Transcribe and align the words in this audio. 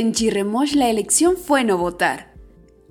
En 0.00 0.12
Chirremoch 0.12 0.74
la 0.74 0.90
elección 0.90 1.36
fue 1.36 1.64
no 1.64 1.76
votar. 1.76 2.32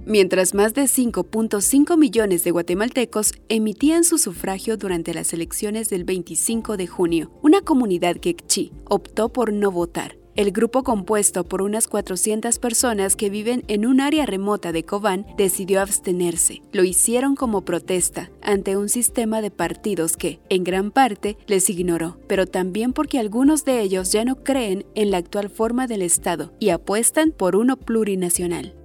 Mientras 0.06 0.54
más 0.54 0.74
de 0.74 0.82
5.5 0.82 1.98
millones 1.98 2.44
de 2.44 2.52
guatemaltecos 2.52 3.32
emitían 3.48 4.04
su 4.04 4.18
sufragio 4.18 4.76
durante 4.76 5.14
las 5.14 5.32
elecciones 5.32 5.88
del 5.88 6.04
25 6.04 6.76
de 6.76 6.88
junio, 6.88 7.32
una 7.42 7.62
comunidad 7.62 8.18
quechí 8.18 8.74
optó 8.90 9.30
por 9.32 9.54
no 9.54 9.72
votar 9.72 10.17
el 10.38 10.52
grupo 10.52 10.84
compuesto 10.84 11.44
por 11.44 11.64
unas 11.64 11.88
400 11.88 12.60
personas 12.60 13.16
que 13.16 13.32
viven 13.32 13.64
en 13.68 13.88
un 13.88 14.00
área 14.00 14.28
remota 14.28 14.72
de 14.72 14.84
Cobán 14.84 15.26
decidió 15.36 15.82
abstenerse. 15.82 16.62
Lo 16.72 16.84
hicieron 16.84 17.36
como 17.36 17.66
protesta 17.66 18.30
ante 18.44 18.78
un 18.78 18.88
sistema 18.88 19.42
de 19.42 19.50
partidos 19.50 20.16
que, 20.16 20.40
en 20.50 20.64
gran 20.64 20.92
parte, 20.92 21.38
les 21.48 21.72
ignoró, 21.72 22.20
pero 22.28 22.46
también 22.46 22.94
porque 22.94 23.18
algunos 23.18 23.66
de 23.66 23.82
ellos 23.82 24.12
ya 24.12 24.26
no 24.26 24.44
creen 24.44 24.86
en 24.94 25.10
la 25.10 25.18
actual 25.18 25.50
forma 25.50 25.88
del 25.88 26.04
Estado 26.04 26.54
y 26.60 26.70
apuestan 26.70 27.32
por 27.32 27.56
uno 27.56 27.76
plurinacional. 27.76 28.76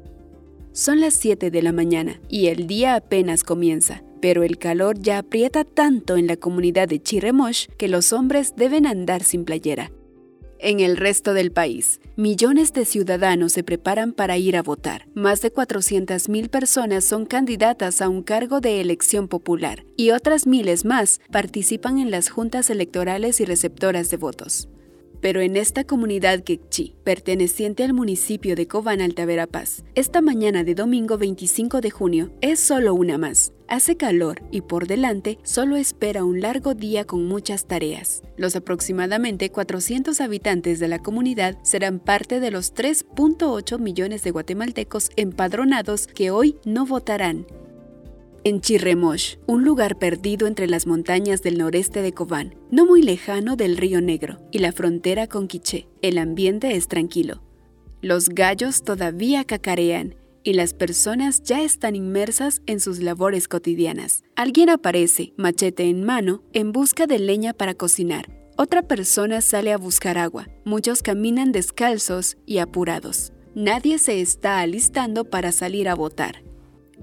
Son 0.72 1.00
las 1.00 1.12
7 1.12 1.50
de 1.50 1.62
la 1.62 1.72
mañana 1.72 2.18
y 2.30 2.46
el 2.46 2.66
día 2.66 2.94
apenas 2.94 3.44
comienza, 3.44 4.02
pero 4.22 4.42
el 4.42 4.56
calor 4.56 4.98
ya 4.98 5.18
aprieta 5.18 5.64
tanto 5.64 6.16
en 6.16 6.28
la 6.28 6.38
comunidad 6.38 6.88
de 6.88 7.02
Chirremosh 7.02 7.66
que 7.76 7.88
los 7.88 8.14
hombres 8.14 8.54
deben 8.56 8.86
andar 8.86 9.22
sin 9.22 9.44
playera. 9.44 9.92
En 10.64 10.78
el 10.78 10.96
resto 10.96 11.34
del 11.34 11.50
país, 11.50 12.00
millones 12.14 12.72
de 12.72 12.84
ciudadanos 12.84 13.52
se 13.52 13.64
preparan 13.64 14.12
para 14.12 14.38
ir 14.38 14.56
a 14.56 14.62
votar. 14.62 15.08
Más 15.12 15.42
de 15.42 15.52
400.000 15.52 16.48
personas 16.50 17.04
son 17.04 17.26
candidatas 17.26 18.00
a 18.00 18.08
un 18.08 18.22
cargo 18.22 18.60
de 18.60 18.80
elección 18.80 19.26
popular 19.26 19.84
y 19.96 20.12
otras 20.12 20.46
miles 20.46 20.84
más 20.84 21.20
participan 21.32 21.98
en 21.98 22.12
las 22.12 22.30
juntas 22.30 22.70
electorales 22.70 23.40
y 23.40 23.44
receptoras 23.44 24.08
de 24.10 24.18
votos. 24.18 24.68
Pero 25.22 25.40
en 25.40 25.56
esta 25.56 25.84
comunidad 25.84 26.40
quechí, 26.40 26.96
perteneciente 27.04 27.84
al 27.84 27.94
municipio 27.94 28.56
de 28.56 28.66
Cobán 28.66 29.00
Altaverapaz, 29.00 29.84
esta 29.94 30.20
mañana 30.20 30.64
de 30.64 30.74
domingo 30.74 31.16
25 31.16 31.80
de 31.80 31.90
junio 31.90 32.32
es 32.40 32.58
solo 32.58 32.92
una 32.92 33.18
más. 33.18 33.52
Hace 33.68 33.96
calor 33.96 34.42
y 34.50 34.62
por 34.62 34.88
delante 34.88 35.38
solo 35.44 35.76
espera 35.76 36.24
un 36.24 36.40
largo 36.40 36.74
día 36.74 37.04
con 37.06 37.24
muchas 37.28 37.66
tareas. 37.66 38.22
Los 38.36 38.56
aproximadamente 38.56 39.50
400 39.50 40.20
habitantes 40.20 40.80
de 40.80 40.88
la 40.88 40.98
comunidad 40.98 41.56
serán 41.62 42.00
parte 42.00 42.40
de 42.40 42.50
los 42.50 42.74
3.8 42.74 43.78
millones 43.78 44.24
de 44.24 44.32
guatemaltecos 44.32 45.10
empadronados 45.14 46.08
que 46.08 46.32
hoy 46.32 46.56
no 46.64 46.84
votarán 46.84 47.46
en 48.44 48.60
Chirremosh, 48.60 49.36
un 49.46 49.64
lugar 49.64 49.98
perdido 49.98 50.46
entre 50.46 50.66
las 50.66 50.86
montañas 50.86 51.42
del 51.42 51.58
noreste 51.58 52.02
de 52.02 52.12
Cobán, 52.12 52.56
no 52.70 52.86
muy 52.86 53.02
lejano 53.02 53.56
del 53.56 53.76
río 53.76 54.00
Negro 54.00 54.38
y 54.50 54.58
la 54.58 54.72
frontera 54.72 55.26
con 55.26 55.48
Quiché. 55.48 55.88
El 56.02 56.18
ambiente 56.18 56.74
es 56.76 56.88
tranquilo. 56.88 57.42
Los 58.00 58.28
gallos 58.28 58.82
todavía 58.82 59.44
cacarean 59.44 60.16
y 60.42 60.54
las 60.54 60.74
personas 60.74 61.42
ya 61.44 61.62
están 61.62 61.94
inmersas 61.94 62.62
en 62.66 62.80
sus 62.80 62.98
labores 62.98 63.46
cotidianas. 63.46 64.24
Alguien 64.34 64.70
aparece, 64.70 65.32
machete 65.36 65.84
en 65.84 66.02
mano, 66.02 66.42
en 66.52 66.72
busca 66.72 67.06
de 67.06 67.20
leña 67.20 67.52
para 67.52 67.74
cocinar. 67.74 68.28
Otra 68.56 68.82
persona 68.82 69.40
sale 69.40 69.72
a 69.72 69.78
buscar 69.78 70.18
agua. 70.18 70.48
Muchos 70.64 71.02
caminan 71.02 71.52
descalzos 71.52 72.36
y 72.44 72.58
apurados. 72.58 73.32
Nadie 73.54 73.98
se 73.98 74.20
está 74.20 74.60
alistando 74.60 75.24
para 75.24 75.52
salir 75.52 75.88
a 75.88 75.94
votar. 75.94 76.42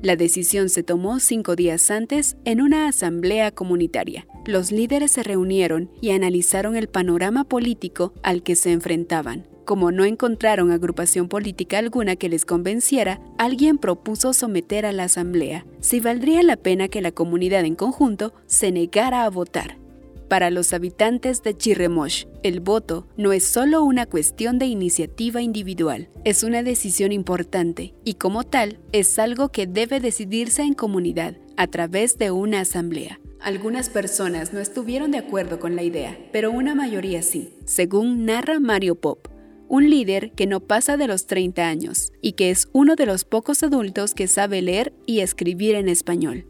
La 0.02 0.16
decisión 0.16 0.70
se 0.70 0.82
tomó 0.82 1.20
cinco 1.20 1.58
días 1.58 1.92
antes 1.92 2.38
en 2.46 2.62
una 2.62 2.88
asamblea 2.88 3.52
comunitaria. 3.52 4.26
Los 4.46 4.72
líderes 4.72 5.12
se 5.12 5.24
reunieron 5.24 5.92
y 6.00 6.12
analizaron 6.12 6.78
el 6.78 6.88
panorama 6.88 7.44
político 7.44 8.14
al 8.24 8.42
que 8.42 8.56
se 8.56 8.72
enfrentaban. 8.72 9.46
Como 9.66 9.92
no 9.92 10.06
encontraron 10.06 10.72
agrupación 10.72 11.28
política 11.28 11.80
alguna 11.80 12.16
que 12.16 12.30
les 12.30 12.46
convenciera, 12.46 13.20
alguien 13.38 13.78
propuso 13.78 14.32
someter 14.32 14.86
a 14.86 14.94
la 14.94 15.04
asamblea 15.04 15.66
si 15.82 16.00
valdría 16.00 16.44
la 16.44 16.56
pena 16.56 16.88
que 16.88 17.02
la 17.02 17.12
comunidad 17.12 17.66
en 17.66 17.76
conjunto 17.76 18.34
se 18.48 18.72
negara 18.72 19.26
a 19.26 19.30
votar. 19.30 19.78
Para 20.30 20.52
los 20.52 20.74
habitantes 20.74 21.42
de 21.42 21.58
Chirremosh, 21.58 22.26
el 22.44 22.60
voto 22.60 23.08
no 23.18 23.34
es 23.34 23.44
solo 23.44 23.84
una 23.84 24.06
cuestión 24.06 24.60
de 24.60 24.68
iniciativa 24.68 25.42
individual, 25.42 26.08
es 26.24 26.44
una 26.44 26.62
decisión 26.62 27.12
importante 27.12 27.96
y 28.06 28.14
como 28.14 28.44
tal 28.44 28.80
es 28.92 29.18
algo 29.18 29.50
que 29.50 29.66
debe 29.66 30.00
decidirse 30.00 30.62
en 30.62 30.76
comunidad 30.76 31.36
a 31.58 31.66
través 31.66 32.20
de 32.20 32.30
una 32.30 32.60
asamblea. 32.60 33.20
Algunas 33.42 33.90
personas 33.90 34.54
no 34.54 34.60
estuvieron 34.60 35.10
de 35.10 35.18
acuerdo 35.18 35.60
con 35.60 35.76
la 35.76 35.82
idea, 35.82 36.16
pero 36.32 36.52
una 36.52 36.76
mayoría 36.76 37.24
sí, 37.24 37.56
según 37.66 38.26
narra 38.26 38.60
Mario 38.60 38.94
Pop, 38.94 39.30
un 39.68 39.90
líder 39.90 40.34
que 40.34 40.46
no 40.46 40.60
pasa 40.60 40.96
de 40.96 41.08
los 41.08 41.26
30 41.26 41.68
años 41.68 42.12
y 42.22 42.34
que 42.34 42.52
es 42.52 42.70
uno 42.72 42.96
de 42.96 43.08
los 43.08 43.26
pocos 43.26 43.64
adultos 43.64 44.14
que 44.14 44.28
sabe 44.28 44.62
leer 44.62 44.94
y 45.08 45.22
escribir 45.22 45.74
en 45.74 45.90
español. 45.90 46.46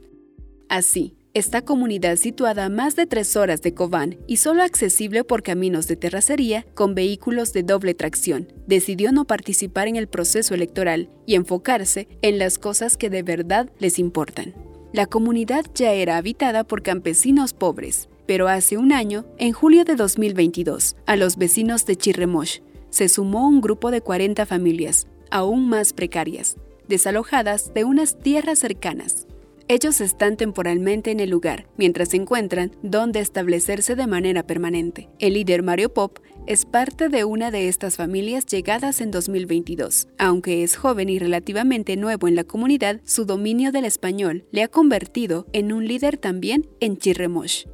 Así, 0.68 1.16
esta 1.36 1.62
comunidad 1.62 2.16
situada 2.16 2.66
a 2.66 2.70
más 2.70 2.96
de 2.96 3.06
tres 3.06 3.36
horas 3.36 3.62
de 3.62 3.74
Cobán 3.76 4.18
y 4.26 4.38
solo 4.38 4.64
accesible 4.64 5.24
por 5.24 5.44
caminos 5.44 5.88
de 5.88 5.96
terracería 5.96 6.66
con 6.74 6.96
vehículos 6.96 7.54
de 7.54 7.62
doble 7.62 7.94
tracción, 7.94 8.52
decidió 8.66 9.12
no 9.12 9.26
participar 9.26 9.88
en 9.88 9.96
el 9.96 10.08
proceso 10.08 10.56
electoral 10.56 11.10
y 11.28 11.36
enfocarse 11.36 12.08
en 12.24 12.40
las 12.40 12.58
cosas 12.58 12.98
que 12.98 13.12
de 13.12 13.22
verdad 13.22 13.70
les 13.78 14.00
importan. 14.00 14.56
La 14.92 15.06
comunidad 15.06 15.66
ya 15.76 15.94
era 15.94 16.18
habitada 16.18 16.64
por 16.64 16.82
campesinos 16.82 17.54
pobres, 17.54 18.10
pero 18.26 18.48
hace 18.48 18.78
un 18.78 18.92
año, 18.92 19.26
en 19.38 19.54
julio 19.54 19.86
de 19.86 19.96
2022, 19.96 20.96
a 21.06 21.16
los 21.16 21.38
vecinos 21.38 21.86
de 21.86 21.96
Chirremosh 21.96 22.60
se 22.90 23.08
sumó 23.08 23.48
un 23.48 23.62
grupo 23.62 23.92
de 23.92 24.02
40 24.02 24.48
familias, 24.48 25.06
aún 25.30 25.70
más 25.70 25.94
precarias, 25.94 26.58
desalojadas 26.88 27.72
de 27.76 27.84
unas 27.84 28.18
tierras 28.18 28.58
cercanas. 28.58 29.28
Ellos 29.72 30.02
están 30.02 30.36
temporalmente 30.36 31.12
en 31.12 31.20
el 31.20 31.30
lugar, 31.30 31.68
mientras 31.78 32.10
se 32.10 32.18
encuentran 32.18 32.72
dónde 32.82 33.20
establecerse 33.20 33.96
de 33.96 34.08
manera 34.08 34.42
permanente. 34.42 35.10
El 35.20 35.36
líder 35.36 35.62
Mario 35.62 35.94
Pop 35.94 36.18
es 36.48 36.66
parte 36.66 37.08
de 37.08 37.24
una 37.24 37.52
de 37.52 37.68
estas 37.68 37.96
familias 37.96 38.48
llegadas 38.48 39.00
en 39.00 39.12
2022. 39.12 40.08
Aunque 40.18 40.64
es 40.64 40.76
joven 40.76 41.10
y 41.10 41.20
relativamente 41.20 41.98
nuevo 41.98 42.28
en 42.28 42.36
la 42.36 42.46
comunidad, 42.46 43.00
su 43.06 43.26
dominio 43.26 43.72
del 43.72 43.86
español 43.86 44.44
le 44.50 44.64
ha 44.64 44.70
convertido 44.70 45.46
en 45.54 45.72
un 45.72 45.88
líder 45.88 46.18
también 46.18 46.68
en 46.80 46.98
Chirremosh. 46.98 47.66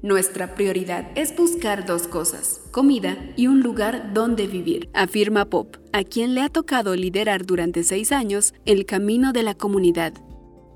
Nuestra 0.00 0.54
prioridad 0.54 1.10
es 1.16 1.34
buscar 1.34 1.86
dos 1.86 2.06
cosas, 2.06 2.60
comida 2.70 3.18
y 3.34 3.48
un 3.48 3.62
lugar 3.62 4.14
donde 4.14 4.46
vivir, 4.46 4.90
afirma 4.94 5.46
Pop, 5.46 5.76
a 5.92 6.04
quien 6.04 6.36
le 6.36 6.42
ha 6.42 6.48
tocado 6.50 6.94
liderar 6.94 7.46
durante 7.46 7.82
seis 7.82 8.12
años 8.12 8.54
el 8.64 8.86
camino 8.86 9.32
de 9.32 9.42
la 9.42 9.54
comunidad 9.54 10.14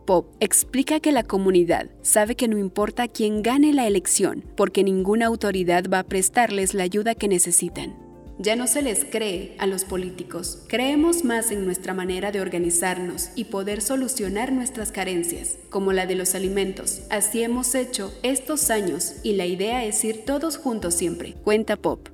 Pop 0.06 0.28
explica 0.41 1.00
que 1.00 1.11
la 1.11 1.25
comunidad 1.25 1.91
sabe 2.00 2.37
que 2.37 2.47
no 2.49 2.56
importa 2.56 3.09
quién 3.09 3.42
gane 3.42 3.72
la 3.72 3.86
elección, 3.86 4.45
porque 4.57 4.84
ninguna 4.84 5.27
autoridad 5.27 5.84
va 5.92 5.98
a 5.98 6.04
prestarles 6.04 6.72
la 6.75 6.84
ayuda 6.84 7.16
que 7.16 7.28
necesitan. 7.28 7.97
Ya 8.39 8.54
no 8.54 8.66
se 8.66 8.83
les 8.83 9.04
cree 9.04 9.57
a 9.59 9.66
los 9.66 9.84
políticos. 9.84 10.63
Creemos 10.69 11.25
más 11.25 11.51
en 11.51 11.65
nuestra 11.65 11.95
manera 11.95 12.33
de 12.33 12.41
organizarnos 12.41 13.30
y 13.34 13.45
poder 13.45 13.80
solucionar 13.80 14.53
nuestras 14.53 14.92
carencias, 14.92 15.57
como 15.71 15.92
la 15.92 16.07
de 16.07 16.16
los 16.16 16.34
alimentos. 16.34 17.03
Así 17.10 17.42
hemos 17.42 17.75
hecho 17.75 18.13
estos 18.22 18.71
años 18.71 19.15
y 19.22 19.33
la 19.33 19.47
idea 19.47 19.84
es 19.84 20.04
ir 20.04 20.25
todos 20.25 20.59
juntos 20.59 20.95
siempre, 20.95 21.34
cuenta 21.45 21.77
Pop. 21.77 22.09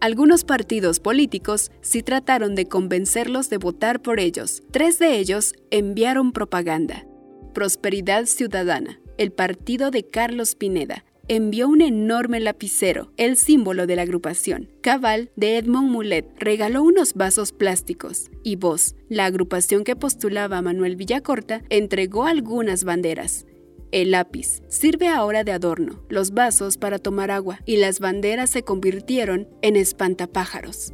Algunos 0.00 0.44
partidos 0.44 0.98
políticos 0.98 1.70
sí 1.82 2.02
trataron 2.02 2.54
de 2.54 2.66
convencerlos 2.66 3.48
de 3.48 3.58
votar 3.58 4.02
por 4.02 4.18
ellos. 4.18 4.62
Tres 4.72 4.98
de 4.98 5.18
ellos 5.18 5.54
enviaron 5.70 6.32
propaganda. 6.32 7.04
Prosperidad 7.52 8.26
Ciudadana, 8.26 9.00
el 9.18 9.32
partido 9.32 9.90
de 9.90 10.04
Carlos 10.04 10.54
Pineda, 10.54 11.04
envió 11.28 11.68
un 11.68 11.80
enorme 11.80 12.40
lapicero, 12.40 13.12
el 13.16 13.36
símbolo 13.36 13.86
de 13.86 13.96
la 13.96 14.02
agrupación. 14.02 14.68
Cabal, 14.80 15.30
de 15.36 15.58
Edmond 15.58 15.90
Mulet, 15.90 16.26
regaló 16.38 16.82
unos 16.82 17.14
vasos 17.14 17.52
plásticos. 17.52 18.30
Y 18.42 18.56
Voz, 18.56 18.96
la 19.08 19.26
agrupación 19.26 19.84
que 19.84 19.94
postulaba 19.94 20.58
a 20.58 20.62
Manuel 20.62 20.96
Villacorta, 20.96 21.62
entregó 21.68 22.24
algunas 22.24 22.82
banderas. 22.82 23.46
El 23.92 24.12
lápiz 24.12 24.62
sirve 24.68 25.08
ahora 25.08 25.44
de 25.44 25.52
adorno, 25.52 26.02
los 26.08 26.32
vasos 26.32 26.78
para 26.78 26.98
tomar 26.98 27.30
agua 27.30 27.60
y 27.66 27.76
las 27.76 28.00
banderas 28.00 28.50
se 28.50 28.62
convirtieron 28.62 29.48
en 29.62 29.76
espantapájaros. 29.76 30.92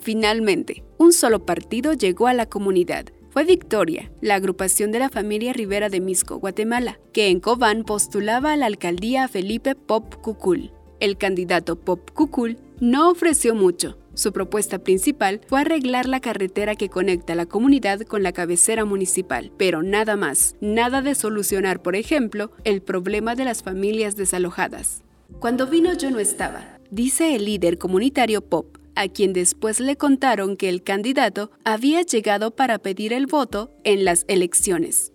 Finalmente, 0.00 0.84
un 0.98 1.12
solo 1.12 1.44
partido 1.44 1.92
llegó 1.92 2.26
a 2.26 2.34
la 2.34 2.46
comunidad. 2.46 3.06
Fue 3.36 3.44
Victoria, 3.44 4.10
la 4.22 4.36
agrupación 4.36 4.92
de 4.92 4.98
la 4.98 5.10
familia 5.10 5.52
Rivera 5.52 5.90
de 5.90 6.00
Misco, 6.00 6.38
Guatemala, 6.38 6.98
que 7.12 7.28
en 7.28 7.38
Cobán 7.38 7.84
postulaba 7.84 8.54
a 8.54 8.56
la 8.56 8.64
alcaldía 8.64 9.24
a 9.24 9.28
Felipe 9.28 9.74
Pop 9.74 10.14
Cucul. 10.22 10.72
El 11.00 11.18
candidato 11.18 11.76
Pop 11.76 12.10
Cucul 12.14 12.56
no 12.80 13.10
ofreció 13.10 13.54
mucho. 13.54 13.98
Su 14.14 14.32
propuesta 14.32 14.78
principal 14.78 15.42
fue 15.48 15.60
arreglar 15.60 16.06
la 16.06 16.20
carretera 16.20 16.76
que 16.76 16.88
conecta 16.88 17.34
la 17.34 17.44
comunidad 17.44 18.00
con 18.00 18.22
la 18.22 18.32
cabecera 18.32 18.86
municipal, 18.86 19.52
pero 19.58 19.82
nada 19.82 20.16
más, 20.16 20.56
nada 20.62 21.02
de 21.02 21.14
solucionar, 21.14 21.82
por 21.82 21.94
ejemplo, 21.94 22.52
el 22.64 22.80
problema 22.80 23.34
de 23.34 23.44
las 23.44 23.62
familias 23.62 24.16
desalojadas. 24.16 25.02
Cuando 25.40 25.66
vino 25.66 25.92
yo 25.92 26.10
no 26.10 26.20
estaba, 26.20 26.78
dice 26.90 27.34
el 27.34 27.44
líder 27.44 27.76
comunitario 27.76 28.40
Pop, 28.40 28.75
a 28.96 29.08
quien 29.08 29.32
después 29.32 29.78
le 29.78 29.96
contaron 29.96 30.56
que 30.56 30.68
el 30.68 30.82
candidato 30.82 31.50
había 31.64 32.02
llegado 32.02 32.56
para 32.56 32.78
pedir 32.78 33.12
el 33.12 33.26
voto 33.26 33.70
en 33.84 34.04
las 34.04 34.24
elecciones. 34.26 35.12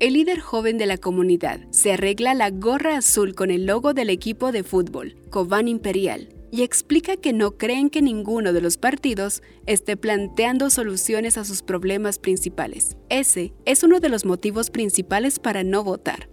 El 0.00 0.14
líder 0.14 0.40
joven 0.40 0.78
de 0.78 0.86
la 0.86 0.96
comunidad 0.96 1.60
se 1.70 1.92
arregla 1.92 2.34
la 2.34 2.50
gorra 2.50 2.96
azul 2.96 3.34
con 3.34 3.50
el 3.50 3.66
logo 3.66 3.94
del 3.94 4.10
equipo 4.10 4.52
de 4.52 4.62
fútbol, 4.62 5.16
Cobán 5.30 5.68
Imperial, 5.68 6.28
y 6.50 6.62
explica 6.62 7.16
que 7.16 7.32
no 7.32 7.56
creen 7.56 7.90
que 7.90 8.02
ninguno 8.02 8.52
de 8.52 8.60
los 8.60 8.76
partidos 8.76 9.42
esté 9.66 9.96
planteando 9.96 10.70
soluciones 10.70 11.36
a 11.36 11.44
sus 11.44 11.62
problemas 11.62 12.18
principales. 12.18 12.96
Ese 13.08 13.52
es 13.64 13.82
uno 13.82 13.98
de 13.98 14.08
los 14.08 14.24
motivos 14.24 14.70
principales 14.70 15.38
para 15.38 15.64
no 15.64 15.82
votar 15.82 16.28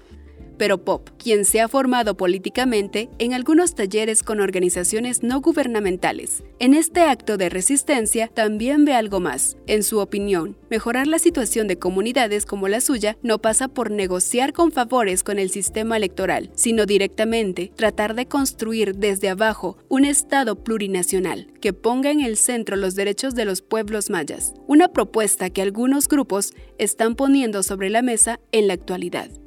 pero 0.61 0.77
Pop, 0.77 1.09
quien 1.17 1.43
se 1.43 1.59
ha 1.59 1.67
formado 1.67 2.15
políticamente 2.15 3.09
en 3.17 3.33
algunos 3.33 3.73
talleres 3.73 4.21
con 4.21 4.39
organizaciones 4.39 5.23
no 5.23 5.41
gubernamentales. 5.41 6.43
En 6.59 6.75
este 6.75 7.01
acto 7.01 7.37
de 7.37 7.49
resistencia 7.49 8.27
también 8.27 8.85
ve 8.85 8.93
algo 8.93 9.19
más. 9.19 9.57
En 9.65 9.81
su 9.81 9.97
opinión, 9.97 10.55
mejorar 10.69 11.07
la 11.07 11.17
situación 11.17 11.67
de 11.67 11.79
comunidades 11.79 12.45
como 12.45 12.67
la 12.67 12.79
suya 12.79 13.17
no 13.23 13.39
pasa 13.39 13.69
por 13.69 13.89
negociar 13.89 14.53
con 14.53 14.71
favores 14.71 15.23
con 15.23 15.39
el 15.39 15.49
sistema 15.49 15.97
electoral, 15.97 16.51
sino 16.53 16.85
directamente 16.85 17.71
tratar 17.75 18.13
de 18.13 18.27
construir 18.27 18.97
desde 18.97 19.29
abajo 19.29 19.79
un 19.89 20.05
Estado 20.05 20.63
plurinacional 20.63 21.47
que 21.59 21.73
ponga 21.73 22.11
en 22.11 22.21
el 22.21 22.37
centro 22.37 22.75
los 22.75 22.93
derechos 22.93 23.33
de 23.33 23.45
los 23.45 23.63
pueblos 23.63 24.11
mayas, 24.11 24.53
una 24.67 24.89
propuesta 24.89 25.49
que 25.49 25.63
algunos 25.63 26.07
grupos 26.07 26.53
están 26.77 27.15
poniendo 27.15 27.63
sobre 27.63 27.89
la 27.89 28.03
mesa 28.03 28.39
en 28.51 28.67
la 28.67 28.75
actualidad 28.75 29.40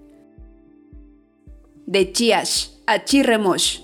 de 1.87 2.13
Chiash 2.13 2.69
a 2.87 3.05
Chirremosh. 3.05 3.81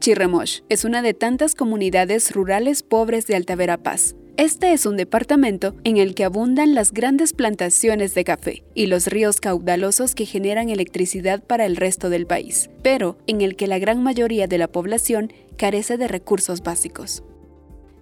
Chirremosh 0.00 0.60
es 0.68 0.84
una 0.84 1.02
de 1.02 1.14
tantas 1.14 1.54
comunidades 1.54 2.32
rurales 2.32 2.82
pobres 2.82 3.26
de 3.26 3.36
Alta 3.36 3.56
Verapaz. 3.56 4.14
Este 4.36 4.72
es 4.72 4.84
un 4.84 4.96
departamento 4.96 5.76
en 5.84 5.96
el 5.96 6.14
que 6.14 6.24
abundan 6.24 6.74
las 6.74 6.92
grandes 6.92 7.32
plantaciones 7.32 8.14
de 8.14 8.24
café 8.24 8.64
y 8.74 8.86
los 8.86 9.06
ríos 9.06 9.40
caudalosos 9.40 10.14
que 10.14 10.26
generan 10.26 10.68
electricidad 10.68 11.42
para 11.42 11.66
el 11.66 11.76
resto 11.76 12.10
del 12.10 12.26
país, 12.26 12.68
pero 12.82 13.16
en 13.26 13.40
el 13.40 13.54
que 13.54 13.68
la 13.68 13.78
gran 13.78 14.02
mayoría 14.02 14.48
de 14.48 14.58
la 14.58 14.68
población 14.68 15.32
carece 15.56 15.96
de 15.96 16.08
recursos 16.08 16.62
básicos. 16.62 17.22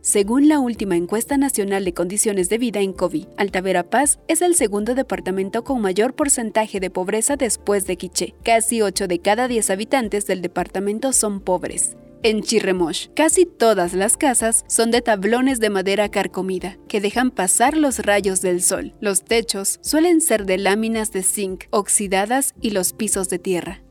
Según 0.02 0.48
la 0.48 0.58
última 0.58 0.96
encuesta 0.96 1.36
nacional 1.36 1.84
de 1.84 1.94
condiciones 1.94 2.48
de 2.48 2.58
vida 2.58 2.80
en 2.80 2.92
COVID, 2.92 3.24
Alta 3.36 3.62
Paz 3.84 4.18
es 4.26 4.42
el 4.42 4.56
segundo 4.56 4.96
departamento 4.96 5.62
con 5.62 5.80
mayor 5.80 6.14
porcentaje 6.14 6.80
de 6.80 6.90
pobreza 6.90 7.36
después 7.36 7.86
de 7.86 7.96
Quiché. 7.96 8.34
Casi 8.42 8.82
8 8.82 9.06
de 9.06 9.20
cada 9.20 9.46
10 9.46 9.70
habitantes 9.70 10.26
del 10.26 10.42
departamento 10.42 11.12
son 11.12 11.40
pobres. 11.40 11.96
En 12.24 12.42
Chirremosh, 12.42 13.10
casi 13.14 13.46
todas 13.46 13.94
las 13.94 14.16
casas 14.16 14.64
son 14.66 14.90
de 14.90 15.02
tablones 15.02 15.60
de 15.60 15.70
madera 15.70 16.08
carcomida, 16.08 16.78
que 16.88 17.00
dejan 17.00 17.30
pasar 17.30 17.76
los 17.76 18.00
rayos 18.00 18.40
del 18.42 18.60
sol. 18.60 18.94
Los 19.00 19.22
techos 19.22 19.78
suelen 19.82 20.20
ser 20.20 20.46
de 20.46 20.58
láminas 20.58 21.12
de 21.12 21.22
zinc 21.22 21.66
oxidadas 21.70 22.54
y 22.60 22.70
los 22.70 22.92
pisos 22.92 23.28
de 23.28 23.38
tierra. 23.38 23.82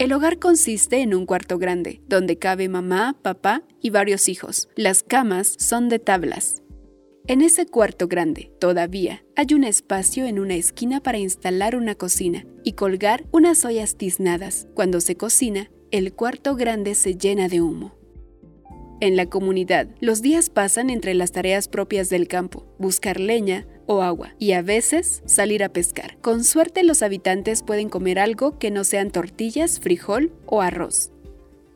El 0.00 0.14
hogar 0.14 0.38
consiste 0.38 1.02
en 1.02 1.12
un 1.12 1.26
cuarto 1.26 1.58
grande, 1.58 2.00
donde 2.08 2.38
cabe 2.38 2.70
mamá, 2.70 3.18
papá 3.20 3.64
y 3.82 3.90
varios 3.90 4.30
hijos. 4.30 4.70
Las 4.74 5.02
camas 5.02 5.56
son 5.58 5.90
de 5.90 5.98
tablas. 5.98 6.62
En 7.26 7.42
ese 7.42 7.66
cuarto 7.66 8.08
grande, 8.08 8.50
todavía, 8.58 9.22
hay 9.36 9.48
un 9.52 9.62
espacio 9.62 10.24
en 10.24 10.38
una 10.38 10.54
esquina 10.54 11.02
para 11.02 11.18
instalar 11.18 11.76
una 11.76 11.96
cocina 11.96 12.46
y 12.64 12.72
colgar 12.72 13.26
unas 13.30 13.62
ollas 13.66 13.96
tiznadas. 13.96 14.68
Cuando 14.72 15.02
se 15.02 15.16
cocina, 15.16 15.70
el 15.90 16.14
cuarto 16.14 16.56
grande 16.56 16.94
se 16.94 17.16
llena 17.16 17.48
de 17.48 17.60
humo. 17.60 17.94
En 19.02 19.16
la 19.16 19.26
comunidad, 19.26 19.86
los 20.00 20.22
días 20.22 20.48
pasan 20.48 20.88
entre 20.88 21.12
las 21.12 21.32
tareas 21.32 21.68
propias 21.68 22.08
del 22.08 22.26
campo, 22.26 22.64
buscar 22.78 23.20
leña, 23.20 23.66
o 23.90 24.02
agua, 24.02 24.34
y 24.38 24.52
a 24.52 24.62
veces 24.62 25.20
salir 25.26 25.64
a 25.64 25.68
pescar. 25.68 26.16
Con 26.20 26.44
suerte 26.44 26.84
los 26.84 27.02
habitantes 27.02 27.64
pueden 27.64 27.88
comer 27.88 28.20
algo 28.20 28.56
que 28.56 28.70
no 28.70 28.84
sean 28.84 29.10
tortillas, 29.10 29.80
frijol 29.80 30.32
o 30.46 30.62
arroz. 30.62 31.10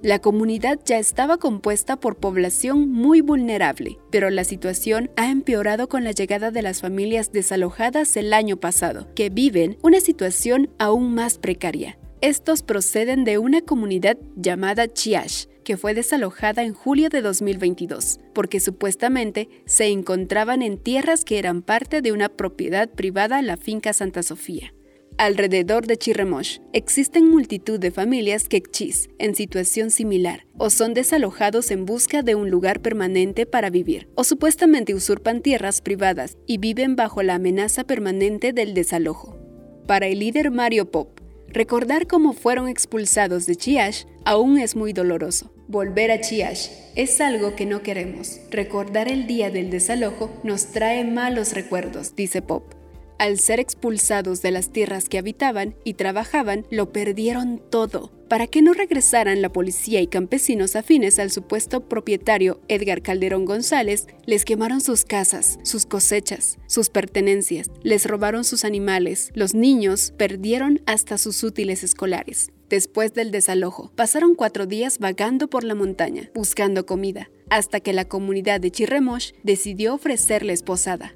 La 0.00 0.20
comunidad 0.20 0.78
ya 0.84 0.98
estaba 0.98 1.38
compuesta 1.38 1.96
por 1.96 2.16
población 2.16 2.88
muy 2.88 3.20
vulnerable, 3.20 3.98
pero 4.12 4.30
la 4.30 4.44
situación 4.44 5.10
ha 5.16 5.28
empeorado 5.28 5.88
con 5.88 6.04
la 6.04 6.12
llegada 6.12 6.52
de 6.52 6.62
las 6.62 6.82
familias 6.82 7.32
desalojadas 7.32 8.16
el 8.16 8.32
año 8.32 8.58
pasado, 8.58 9.08
que 9.16 9.28
viven 9.28 9.76
una 9.82 10.00
situación 10.00 10.70
aún 10.78 11.14
más 11.14 11.38
precaria. 11.38 11.98
Estos 12.20 12.62
proceden 12.62 13.24
de 13.24 13.38
una 13.38 13.62
comunidad 13.62 14.18
llamada 14.36 14.86
Chiash, 14.86 15.46
que 15.64 15.76
fue 15.76 15.94
desalojada 15.94 16.62
en 16.62 16.74
julio 16.74 17.08
de 17.08 17.22
2022, 17.22 18.20
porque 18.32 18.60
supuestamente 18.60 19.48
se 19.64 19.86
encontraban 19.86 20.62
en 20.62 20.78
tierras 20.78 21.24
que 21.24 21.38
eran 21.38 21.62
parte 21.62 22.02
de 22.02 22.12
una 22.12 22.28
propiedad 22.28 22.88
privada, 22.88 23.42
la 23.42 23.56
finca 23.56 23.92
Santa 23.92 24.22
Sofía. 24.22 24.72
Alrededor 25.16 25.86
de 25.86 25.96
Chirremosh 25.96 26.58
existen 26.72 27.30
multitud 27.30 27.78
de 27.78 27.92
familias 27.92 28.48
quechis 28.48 29.08
en 29.18 29.36
situación 29.36 29.92
similar, 29.92 30.44
o 30.58 30.70
son 30.70 30.92
desalojados 30.92 31.70
en 31.70 31.86
busca 31.86 32.22
de 32.22 32.34
un 32.34 32.50
lugar 32.50 32.80
permanente 32.80 33.46
para 33.46 33.70
vivir, 33.70 34.08
o 34.16 34.24
supuestamente 34.24 34.92
usurpan 34.92 35.40
tierras 35.40 35.80
privadas 35.82 36.36
y 36.48 36.58
viven 36.58 36.96
bajo 36.96 37.22
la 37.22 37.36
amenaza 37.36 37.84
permanente 37.84 38.52
del 38.52 38.74
desalojo. 38.74 39.38
Para 39.86 40.08
el 40.08 40.18
líder 40.18 40.50
Mario 40.50 40.90
Pop, 40.90 41.20
recordar 41.46 42.08
cómo 42.08 42.32
fueron 42.32 42.66
expulsados 42.66 43.46
de 43.46 43.54
Chiash 43.54 44.06
aún 44.24 44.58
es 44.58 44.74
muy 44.74 44.92
doloroso. 44.92 45.53
Volver 45.66 46.10
a 46.10 46.20
Chiash 46.20 46.68
es 46.94 47.20
algo 47.22 47.56
que 47.56 47.64
no 47.64 47.82
queremos. 47.82 48.40
Recordar 48.50 49.08
el 49.08 49.26
día 49.26 49.50
del 49.50 49.70
desalojo 49.70 50.30
nos 50.42 50.72
trae 50.72 51.04
malos 51.04 51.54
recuerdos, 51.54 52.14
dice 52.14 52.42
Pop. 52.42 52.74
Al 53.18 53.38
ser 53.38 53.60
expulsados 53.60 54.42
de 54.42 54.50
las 54.50 54.70
tierras 54.70 55.08
que 55.08 55.18
habitaban 55.18 55.76
y 55.84 55.94
trabajaban, 55.94 56.66
lo 56.70 56.92
perdieron 56.92 57.62
todo. 57.70 58.12
Para 58.28 58.46
que 58.46 58.60
no 58.60 58.74
regresaran 58.74 59.40
la 59.40 59.52
policía 59.52 60.00
y 60.00 60.08
campesinos 60.08 60.76
afines 60.76 61.18
al 61.18 61.30
supuesto 61.30 61.88
propietario 61.88 62.60
Edgar 62.68 63.00
Calderón 63.00 63.44
González, 63.44 64.08
les 64.26 64.44
quemaron 64.44 64.80
sus 64.80 65.04
casas, 65.04 65.58
sus 65.62 65.86
cosechas, 65.86 66.58
sus 66.66 66.90
pertenencias, 66.90 67.70
les 67.82 68.04
robaron 68.04 68.44
sus 68.44 68.64
animales, 68.64 69.30
los 69.34 69.54
niños 69.54 70.12
perdieron 70.18 70.82
hasta 70.86 71.16
sus 71.16 71.42
útiles 71.44 71.84
escolares. 71.84 72.50
Después 72.68 73.12
del 73.12 73.30
desalojo, 73.30 73.92
pasaron 73.94 74.34
cuatro 74.34 74.66
días 74.66 74.98
vagando 74.98 75.48
por 75.48 75.64
la 75.64 75.74
montaña, 75.74 76.30
buscando 76.34 76.86
comida, 76.86 77.30
hasta 77.50 77.80
que 77.80 77.92
la 77.92 78.06
comunidad 78.06 78.60
de 78.60 78.70
Chirremosh 78.70 79.32
decidió 79.42 79.94
ofrecerles 79.94 80.62
posada. 80.62 81.14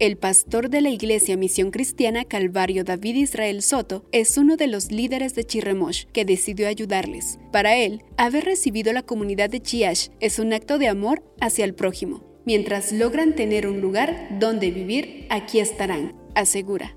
El 0.00 0.16
pastor 0.16 0.70
de 0.70 0.80
la 0.80 0.90
iglesia 0.90 1.36
Misión 1.36 1.70
Cristiana 1.70 2.24
Calvario 2.24 2.82
David 2.82 3.14
Israel 3.14 3.62
Soto 3.62 4.04
es 4.10 4.36
uno 4.36 4.56
de 4.56 4.66
los 4.66 4.90
líderes 4.90 5.36
de 5.36 5.44
Chirremosh 5.44 6.06
que 6.06 6.24
decidió 6.24 6.66
ayudarles. 6.66 7.38
Para 7.52 7.76
él, 7.76 8.02
haber 8.16 8.44
recibido 8.44 8.92
la 8.92 9.02
comunidad 9.02 9.50
de 9.50 9.60
Chiash 9.60 10.08
es 10.18 10.40
un 10.40 10.52
acto 10.52 10.78
de 10.78 10.88
amor 10.88 11.22
hacia 11.40 11.64
el 11.64 11.74
prójimo. 11.74 12.24
Mientras 12.44 12.90
logran 12.90 13.36
tener 13.36 13.68
un 13.68 13.80
lugar 13.80 14.36
donde 14.40 14.72
vivir, 14.72 15.26
aquí 15.30 15.60
estarán, 15.60 16.16
asegura. 16.34 16.96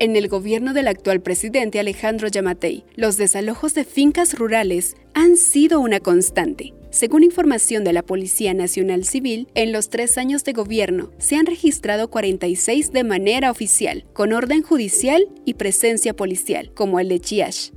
En 0.00 0.16
el 0.16 0.26
gobierno 0.26 0.74
del 0.74 0.88
actual 0.88 1.20
presidente 1.20 1.78
Alejandro 1.78 2.26
Yamatei, 2.26 2.84
los 2.96 3.16
desalojos 3.16 3.74
de 3.74 3.84
fincas 3.84 4.36
rurales 4.36 4.96
han 5.14 5.36
sido 5.36 5.78
una 5.78 6.00
constante. 6.00 6.74
Según 6.90 7.22
información 7.22 7.84
de 7.84 7.92
la 7.92 8.02
Policía 8.02 8.54
Nacional 8.54 9.04
Civil, 9.04 9.46
en 9.54 9.72
los 9.72 9.90
tres 9.90 10.18
años 10.18 10.42
de 10.42 10.52
gobierno 10.52 11.10
se 11.18 11.36
han 11.36 11.46
registrado 11.46 12.10
46 12.10 12.90
de 12.92 13.04
manera 13.04 13.52
oficial, 13.52 14.04
con 14.12 14.32
orden 14.32 14.62
judicial 14.62 15.28
y 15.44 15.54
presencia 15.54 16.14
policial, 16.14 16.72
como 16.74 16.98
el 16.98 17.08
de 17.08 17.20
Chiash. 17.20 17.70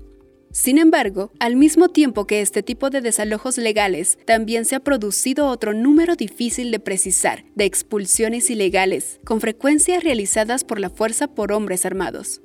Sin 0.52 0.78
embargo, 0.78 1.32
al 1.40 1.56
mismo 1.56 1.90
tiempo 1.90 2.26
que 2.26 2.42
este 2.42 2.64
tipo 2.64 2.90
de 2.90 3.02
desalojos 3.02 3.58
legales, 3.58 4.18
también 4.26 4.66
se 4.66 4.76
ha 4.76 4.80
producido 4.80 5.48
otro 5.48 5.74
número 5.74 6.16
difícil 6.16 6.72
de 6.72 6.80
precisar 6.80 7.46
de 7.56 7.66
expulsiones 7.66 8.50
ilegales, 8.50 9.20
con 9.24 9.42
frecuencia 9.42 10.00
realizadas 10.00 10.64
por 10.64 10.80
la 10.80 10.90
fuerza 10.90 11.28
por 11.28 11.52
hombres 11.52 11.86
armados. 11.86 12.42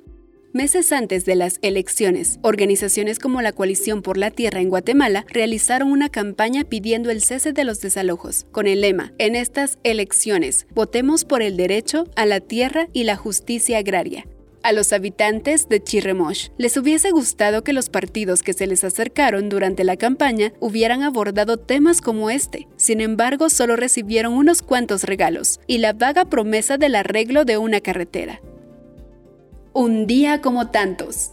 Meses 0.53 0.91
antes 0.91 1.25
de 1.25 1.33
las 1.33 1.57
elecciones, 1.63 2.37
organizaciones 2.43 3.17
como 3.17 3.41
la 3.41 3.53
Coalición 3.53 4.03
por 4.03 4.17
la 4.17 4.29
Tierra 4.29 4.61
en 4.61 4.69
Guatemala 4.69 5.25
realizaron 5.29 5.91
una 5.91 6.09
campaña 6.09 6.63
pidiendo 6.63 7.09
el 7.09 7.23
cese 7.23 7.53
de 7.53 7.63
los 7.63 7.81
desalojos, 7.81 8.45
con 8.51 8.67
el 8.67 8.81
lema, 8.81 9.13
en 9.17 9.35
estas 9.35 9.79
elecciones, 9.83 10.67
votemos 10.75 11.25
por 11.25 11.41
el 11.41 11.57
derecho 11.57 12.03
a 12.15 12.27
la 12.27 12.39
tierra 12.39 12.87
y 12.93 13.05
la 13.05 13.15
justicia 13.15 13.79
agraria. 13.79 14.27
A 14.63 14.71
los 14.71 14.93
habitantes 14.93 15.67
de 15.67 15.83
Chirremosh 15.83 16.47
les 16.57 16.77
hubiese 16.77 17.11
gustado 17.11 17.65
que 17.65 17.73
los 17.73 17.89
partidos 17.89 18.43
que 18.43 18.53
se 18.53 18.65
les 18.65 18.85
acercaron 18.85 19.49
durante 19.49 19.83
la 19.83 19.97
campaña 19.97 20.53
hubieran 20.61 21.03
abordado 21.03 21.57
temas 21.57 21.99
como 21.99 22.29
este. 22.29 22.69
Sin 22.77 23.01
embargo, 23.01 23.49
solo 23.49 23.75
recibieron 23.75 24.31
unos 24.31 24.61
cuantos 24.61 25.03
regalos 25.03 25.59
y 25.67 25.79
la 25.79 25.91
vaga 25.91 26.23
promesa 26.23 26.77
del 26.77 26.95
arreglo 26.95 27.43
de 27.43 27.57
una 27.57 27.81
carretera. 27.81 28.39
Un 29.73 30.07
día 30.07 30.39
como 30.39 30.71
tantos. 30.71 31.31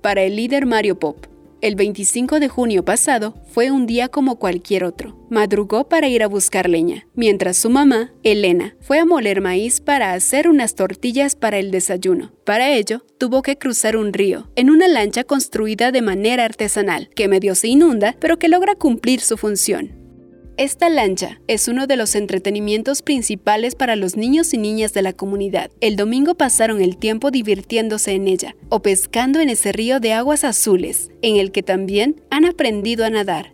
Para 0.00 0.22
el 0.22 0.36
líder 0.36 0.66
Mario 0.66 1.00
Pop, 1.00 1.26
el 1.60 1.74
25 1.74 2.40
de 2.40 2.48
junio 2.48 2.84
pasado 2.84 3.34
fue 3.46 3.70
un 3.70 3.86
día 3.86 4.08
como 4.08 4.38
cualquier 4.38 4.84
otro. 4.84 5.16
Madrugó 5.30 5.88
para 5.88 6.08
ir 6.08 6.22
a 6.22 6.28
buscar 6.28 6.68
leña, 6.68 7.06
mientras 7.14 7.56
su 7.56 7.70
mamá, 7.70 8.12
Elena, 8.22 8.76
fue 8.80 8.98
a 8.98 9.04
moler 9.04 9.40
maíz 9.40 9.80
para 9.80 10.12
hacer 10.12 10.48
unas 10.48 10.74
tortillas 10.74 11.34
para 11.34 11.58
el 11.58 11.70
desayuno. 11.70 12.32
Para 12.44 12.70
ello, 12.70 13.04
tuvo 13.18 13.42
que 13.42 13.58
cruzar 13.58 13.96
un 13.96 14.12
río, 14.12 14.50
en 14.54 14.70
una 14.70 14.88
lancha 14.88 15.24
construida 15.24 15.92
de 15.92 16.02
manera 16.02 16.44
artesanal, 16.44 17.08
que 17.14 17.28
medio 17.28 17.54
se 17.54 17.68
inunda, 17.68 18.14
pero 18.20 18.38
que 18.38 18.48
logra 18.48 18.74
cumplir 18.74 19.20
su 19.20 19.36
función. 19.36 20.05
Esta 20.58 20.88
lancha 20.88 21.38
es 21.48 21.68
uno 21.68 21.86
de 21.86 21.96
los 21.96 22.14
entretenimientos 22.14 23.02
principales 23.02 23.74
para 23.74 23.94
los 23.94 24.16
niños 24.16 24.54
y 24.54 24.58
niñas 24.58 24.94
de 24.94 25.02
la 25.02 25.12
comunidad. 25.12 25.70
El 25.82 25.96
domingo 25.96 26.34
pasaron 26.34 26.80
el 26.80 26.96
tiempo 26.96 27.30
divirtiéndose 27.30 28.12
en 28.12 28.26
ella 28.26 28.56
o 28.70 28.80
pescando 28.80 29.40
en 29.40 29.50
ese 29.50 29.72
río 29.72 30.00
de 30.00 30.14
aguas 30.14 30.44
azules, 30.44 31.10
en 31.20 31.36
el 31.36 31.52
que 31.52 31.62
también 31.62 32.22
han 32.30 32.46
aprendido 32.46 33.04
a 33.04 33.10
nadar. 33.10 33.52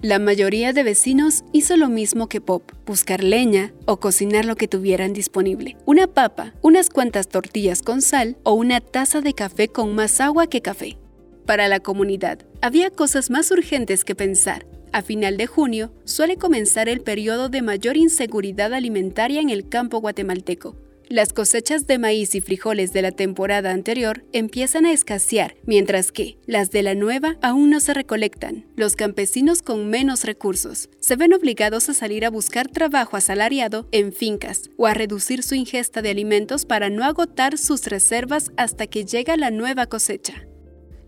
La 0.00 0.18
mayoría 0.18 0.72
de 0.72 0.84
vecinos 0.84 1.44
hizo 1.52 1.76
lo 1.76 1.90
mismo 1.90 2.30
que 2.30 2.40
Pop, 2.40 2.62
buscar 2.86 3.22
leña 3.22 3.74
o 3.84 3.98
cocinar 4.00 4.46
lo 4.46 4.56
que 4.56 4.68
tuvieran 4.68 5.12
disponible. 5.12 5.76
Una 5.84 6.06
papa, 6.06 6.54
unas 6.62 6.88
cuantas 6.88 7.28
tortillas 7.28 7.82
con 7.82 8.00
sal 8.00 8.38
o 8.42 8.54
una 8.54 8.80
taza 8.80 9.20
de 9.20 9.34
café 9.34 9.68
con 9.68 9.94
más 9.94 10.18
agua 10.22 10.46
que 10.46 10.62
café. 10.62 10.96
Para 11.44 11.68
la 11.68 11.80
comunidad, 11.80 12.38
había 12.62 12.88
cosas 12.90 13.28
más 13.28 13.50
urgentes 13.50 14.04
que 14.04 14.14
pensar, 14.14 14.66
a 14.92 15.02
final 15.02 15.36
de 15.36 15.46
junio 15.46 15.92
suele 16.04 16.36
comenzar 16.36 16.88
el 16.88 17.00
periodo 17.00 17.48
de 17.48 17.62
mayor 17.62 17.96
inseguridad 17.96 18.74
alimentaria 18.74 19.40
en 19.40 19.50
el 19.50 19.68
campo 19.68 20.00
guatemalteco. 20.00 20.76
Las 21.10 21.32
cosechas 21.32 21.86
de 21.86 21.98
maíz 21.98 22.34
y 22.34 22.42
frijoles 22.42 22.92
de 22.92 23.00
la 23.00 23.12
temporada 23.12 23.72
anterior 23.72 24.24
empiezan 24.34 24.84
a 24.84 24.92
escasear, 24.92 25.56
mientras 25.64 26.12
que 26.12 26.36
las 26.44 26.70
de 26.70 26.82
la 26.82 26.94
nueva 26.94 27.38
aún 27.40 27.70
no 27.70 27.80
se 27.80 27.94
recolectan. 27.94 28.66
Los 28.76 28.94
campesinos 28.94 29.62
con 29.62 29.88
menos 29.88 30.24
recursos 30.24 30.90
se 31.00 31.16
ven 31.16 31.32
obligados 31.32 31.88
a 31.88 31.94
salir 31.94 32.26
a 32.26 32.30
buscar 32.30 32.68
trabajo 32.68 33.16
asalariado 33.16 33.88
en 33.90 34.12
fincas 34.12 34.68
o 34.76 34.86
a 34.86 34.92
reducir 34.92 35.42
su 35.42 35.54
ingesta 35.54 36.02
de 36.02 36.10
alimentos 36.10 36.66
para 36.66 36.90
no 36.90 37.04
agotar 37.04 37.56
sus 37.56 37.86
reservas 37.86 38.52
hasta 38.58 38.86
que 38.86 39.06
llega 39.06 39.38
la 39.38 39.50
nueva 39.50 39.86
cosecha 39.86 40.48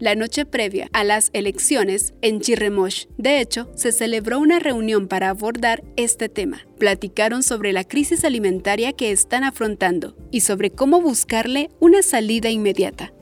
la 0.00 0.14
noche 0.14 0.46
previa 0.46 0.88
a 0.92 1.04
las 1.04 1.30
elecciones 1.32 2.14
en 2.22 2.40
Chirremosh. 2.40 3.04
De 3.18 3.40
hecho, 3.40 3.70
se 3.76 3.92
celebró 3.92 4.40
una 4.40 4.58
reunión 4.58 5.06
para 5.06 5.28
abordar 5.28 5.84
este 5.96 6.28
tema. 6.28 6.66
Platicaron 6.78 7.42
sobre 7.42 7.72
la 7.72 7.84
crisis 7.84 8.24
alimentaria 8.24 8.92
que 8.94 9.12
están 9.12 9.44
afrontando 9.44 10.16
y 10.30 10.40
sobre 10.40 10.70
cómo 10.70 11.00
buscarle 11.00 11.70
una 11.78 12.02
salida 12.02 12.50
inmediata. 12.50 13.12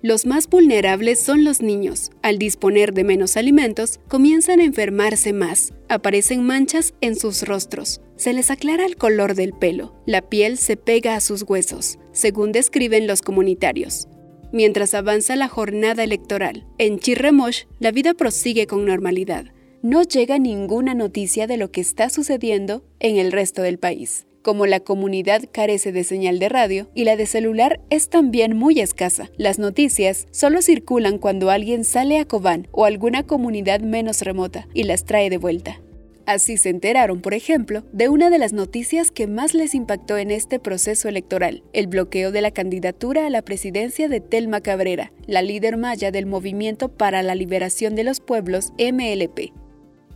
Los 0.00 0.26
más 0.26 0.48
vulnerables 0.48 1.18
son 1.18 1.44
los 1.44 1.62
niños. 1.62 2.10
Al 2.22 2.38
disponer 2.38 2.92
de 2.92 3.04
menos 3.04 3.38
alimentos, 3.38 4.00
comienzan 4.08 4.60
a 4.60 4.64
enfermarse 4.64 5.32
más. 5.32 5.72
Aparecen 5.88 6.44
manchas 6.44 6.92
en 7.00 7.16
sus 7.16 7.42
rostros. 7.42 8.02
Se 8.16 8.34
les 8.34 8.50
aclara 8.50 8.84
el 8.84 8.96
color 8.96 9.34
del 9.34 9.54
pelo. 9.54 9.94
La 10.06 10.20
piel 10.20 10.58
se 10.58 10.76
pega 10.76 11.16
a 11.16 11.20
sus 11.20 11.42
huesos, 11.42 11.98
según 12.12 12.52
describen 12.52 13.06
los 13.06 13.22
comunitarios. 13.22 14.06
Mientras 14.54 14.94
avanza 14.94 15.34
la 15.34 15.48
jornada 15.48 16.04
electoral, 16.04 16.64
en 16.78 17.00
Chirremosh 17.00 17.64
la 17.80 17.90
vida 17.90 18.14
prosigue 18.14 18.68
con 18.68 18.84
normalidad. 18.84 19.46
No 19.82 20.04
llega 20.04 20.38
ninguna 20.38 20.94
noticia 20.94 21.48
de 21.48 21.56
lo 21.56 21.72
que 21.72 21.80
está 21.80 22.08
sucediendo 22.08 22.84
en 23.00 23.16
el 23.16 23.32
resto 23.32 23.62
del 23.62 23.80
país. 23.80 24.28
Como 24.42 24.66
la 24.66 24.78
comunidad 24.78 25.42
carece 25.50 25.90
de 25.90 26.04
señal 26.04 26.38
de 26.38 26.48
radio 26.48 26.88
y 26.94 27.02
la 27.02 27.16
de 27.16 27.26
celular 27.26 27.80
es 27.90 28.10
también 28.10 28.56
muy 28.56 28.78
escasa, 28.78 29.28
las 29.36 29.58
noticias 29.58 30.28
solo 30.30 30.62
circulan 30.62 31.18
cuando 31.18 31.50
alguien 31.50 31.82
sale 31.82 32.20
a 32.20 32.24
Cobán 32.24 32.68
o 32.70 32.84
alguna 32.84 33.24
comunidad 33.24 33.80
menos 33.80 34.22
remota 34.22 34.68
y 34.72 34.84
las 34.84 35.04
trae 35.04 35.30
de 35.30 35.38
vuelta. 35.38 35.80
Así 36.26 36.56
se 36.56 36.70
enteraron, 36.70 37.20
por 37.20 37.34
ejemplo, 37.34 37.84
de 37.92 38.08
una 38.08 38.30
de 38.30 38.38
las 38.38 38.52
noticias 38.52 39.10
que 39.10 39.26
más 39.26 39.52
les 39.52 39.74
impactó 39.74 40.16
en 40.16 40.30
este 40.30 40.58
proceso 40.58 41.08
electoral, 41.08 41.62
el 41.72 41.86
bloqueo 41.86 42.32
de 42.32 42.40
la 42.40 42.50
candidatura 42.50 43.26
a 43.26 43.30
la 43.30 43.42
presidencia 43.42 44.08
de 44.08 44.20
Telma 44.20 44.60
Cabrera, 44.60 45.12
la 45.26 45.42
líder 45.42 45.76
maya 45.76 46.10
del 46.10 46.26
Movimiento 46.26 46.88
para 46.88 47.22
la 47.22 47.34
Liberación 47.34 47.94
de 47.94 48.04
los 48.04 48.20
Pueblos 48.20 48.72
MLP. 48.78 49.63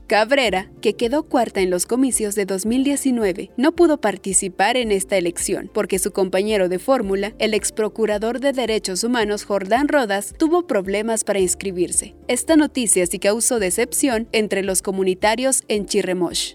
Cabrera, 0.08 0.70
que 0.80 0.94
quedó 0.94 1.24
cuarta 1.24 1.60
en 1.60 1.68
los 1.68 1.84
comicios 1.84 2.34
de 2.34 2.46
2019, 2.46 3.50
no 3.58 3.72
pudo 3.72 4.00
participar 4.00 4.78
en 4.78 4.90
esta 4.90 5.18
elección 5.18 5.70
porque 5.74 5.98
su 5.98 6.12
compañero 6.12 6.70
de 6.70 6.78
fórmula, 6.78 7.34
el 7.38 7.52
ex 7.52 7.72
procurador 7.72 8.40
de 8.40 8.54
derechos 8.54 9.04
humanos 9.04 9.44
Jordán 9.44 9.86
Rodas, 9.86 10.32
tuvo 10.38 10.66
problemas 10.66 11.24
para 11.24 11.40
inscribirse. 11.40 12.14
Esta 12.26 12.56
noticia 12.56 13.06
sí 13.06 13.18
causó 13.18 13.58
decepción 13.58 14.28
entre 14.32 14.62
los 14.62 14.80
comunitarios 14.80 15.62
en 15.68 15.84
Chirremosh. 15.84 16.54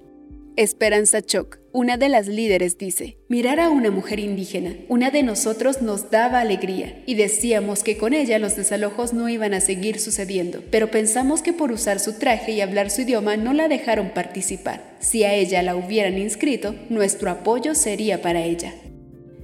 Esperanza 0.55 1.23
Choc, 1.23 1.57
una 1.71 1.97
de 1.97 2.09
las 2.09 2.27
líderes, 2.27 2.77
dice, 2.77 3.17
mirar 3.27 3.59
a 3.59 3.71
una 3.71 3.89
mujer 3.89 4.19
indígena, 4.19 4.75
una 4.87 5.09
de 5.09 5.23
nosotros 5.23 5.81
nos 5.81 6.11
daba 6.11 6.41
alegría 6.41 7.01
y 7.07 7.15
decíamos 7.15 7.81
que 7.81 7.97
con 7.97 8.13
ella 8.13 8.37
los 8.37 8.55
desalojos 8.55 9.13
no 9.13 9.29
iban 9.29 9.55
a 9.55 9.61
seguir 9.61 9.99
sucediendo, 9.99 10.61
pero 10.69 10.91
pensamos 10.91 11.41
que 11.41 11.53
por 11.53 11.71
usar 11.71 11.99
su 11.99 12.19
traje 12.19 12.51
y 12.51 12.61
hablar 12.61 12.91
su 12.91 13.01
idioma 13.01 13.35
no 13.35 13.51
la 13.53 13.67
dejaron 13.67 14.11
participar. 14.11 14.95
Si 14.99 15.23
a 15.23 15.33
ella 15.33 15.63
la 15.63 15.75
hubieran 15.75 16.19
inscrito, 16.19 16.75
nuestro 16.87 17.31
apoyo 17.31 17.73
sería 17.73 18.21
para 18.21 18.43
ella. 18.43 18.75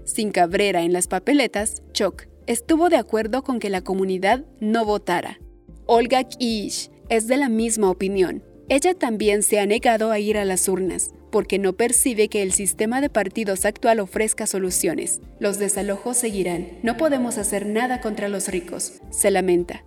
Sin 0.05 0.29
Cabrera 0.29 0.83
en 0.83 0.93
las 0.93 1.07
papeletas, 1.07 1.81
Choc 1.91 2.27
estuvo 2.45 2.89
de 2.89 2.97
acuerdo 2.97 3.43
con 3.43 3.59
que 3.59 3.71
la 3.71 3.81
comunidad 3.81 4.45
no 4.59 4.85
votara. 4.85 5.39
Olga 5.87 6.23
Kish 6.23 6.91
es 7.09 7.25
de 7.25 7.37
la 7.37 7.49
misma 7.49 7.89
opinión 7.89 8.43
ella 8.69 8.93
también 8.93 9.41
se 9.41 9.59
ha 9.59 9.65
negado 9.65 10.11
a 10.11 10.19
ir 10.19 10.37
a 10.37 10.45
las 10.45 10.69
urnas, 10.69 11.11
porque 11.31 11.57
no 11.57 11.73
percibe 11.73 12.29
que 12.29 12.43
el 12.43 12.53
sistema 12.53 13.01
de 13.01 13.09
partidos 13.09 13.65
actual 13.65 13.99
ofrezca 13.99 14.45
soluciones. 14.45 15.21
Los 15.39 15.57
desalojos 15.57 16.17
seguirán. 16.17 16.67
No 16.83 16.95
podemos 16.95 17.37
hacer 17.37 17.65
nada 17.65 17.99
contra 17.99 18.29
los 18.29 18.47
ricos, 18.47 19.01
se 19.09 19.31
lamenta. 19.31 19.83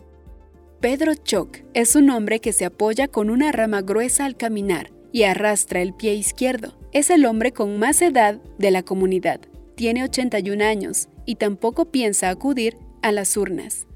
Pedro 0.80 1.14
Choc 1.14 1.58
es 1.74 1.94
un 1.94 2.10
hombre 2.10 2.40
que 2.40 2.52
se 2.52 2.64
apoya 2.64 3.06
con 3.06 3.30
una 3.30 3.52
rama 3.52 3.82
gruesa 3.82 4.24
al 4.24 4.36
caminar 4.36 4.90
y 5.12 5.22
arrastra 5.22 5.80
el 5.80 5.94
pie 5.94 6.14
izquierdo. 6.14 6.76
Es 6.92 7.10
el 7.10 7.24
hombre 7.24 7.52
con 7.52 7.78
más 7.78 8.02
edad 8.02 8.40
de 8.58 8.70
la 8.72 8.82
comunidad. 8.82 9.40
Tiene 9.76 10.02
81 10.02 10.64
años 10.64 11.08
y 11.24 11.36
tampoco 11.36 11.84
piensa 11.84 12.30
acudir 12.30 12.76
a 13.00 13.12
las 13.12 13.36
urnas. 13.36 13.86